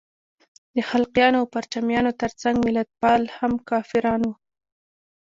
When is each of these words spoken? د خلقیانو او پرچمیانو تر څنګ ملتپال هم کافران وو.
د 0.75 0.77
خلقیانو 0.89 1.37
او 1.41 1.45
پرچمیانو 1.55 2.11
تر 2.21 2.31
څنګ 2.41 2.55
ملتپال 2.67 3.21
هم 3.37 3.53
کافران 3.69 4.21
وو. 4.25 4.33